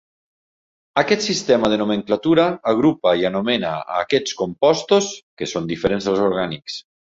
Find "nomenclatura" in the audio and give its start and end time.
1.81-2.47